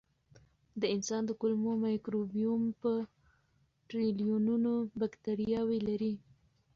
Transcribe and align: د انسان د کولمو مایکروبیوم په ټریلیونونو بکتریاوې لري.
د 0.81 0.83
انسان 0.95 1.21
د 1.25 1.31
کولمو 1.39 1.71
مایکروبیوم 1.85 2.61
په 2.81 2.91
ټریلیونونو 3.89 4.71
بکتریاوې 4.99 5.79
لري. 5.87 6.13